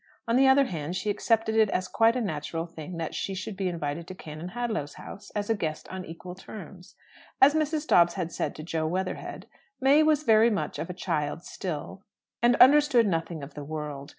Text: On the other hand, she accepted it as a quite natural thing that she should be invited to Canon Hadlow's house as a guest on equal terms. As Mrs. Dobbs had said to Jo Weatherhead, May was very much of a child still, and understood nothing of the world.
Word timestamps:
On 0.27 0.35
the 0.35 0.47
other 0.47 0.63
hand, 0.65 0.95
she 0.95 1.11
accepted 1.11 1.55
it 1.55 1.69
as 1.69 1.85
a 1.85 1.91
quite 1.91 2.15
natural 2.23 2.65
thing 2.65 2.97
that 2.97 3.13
she 3.13 3.35
should 3.35 3.55
be 3.55 3.67
invited 3.67 4.07
to 4.07 4.15
Canon 4.15 4.47
Hadlow's 4.57 4.95
house 4.95 5.29
as 5.35 5.47
a 5.47 5.53
guest 5.53 5.87
on 5.89 6.05
equal 6.05 6.33
terms. 6.33 6.95
As 7.39 7.53
Mrs. 7.53 7.85
Dobbs 7.85 8.15
had 8.15 8.31
said 8.31 8.55
to 8.55 8.63
Jo 8.63 8.87
Weatherhead, 8.87 9.45
May 9.79 10.01
was 10.01 10.23
very 10.23 10.49
much 10.49 10.79
of 10.79 10.89
a 10.89 10.95
child 10.95 11.43
still, 11.43 12.01
and 12.41 12.55
understood 12.55 13.05
nothing 13.05 13.43
of 13.43 13.53
the 13.53 13.63
world. 13.63 14.09